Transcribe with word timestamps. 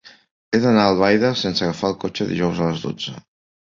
He 0.57 0.61
d'anar 0.63 0.85
a 0.85 0.93
Albaida 0.93 1.31
sense 1.43 1.69
agafar 1.69 1.95
el 1.95 1.99
cotxe 2.07 2.31
dijous 2.35 2.67
a 2.69 2.75
les 2.75 2.87
dotze. 2.91 3.19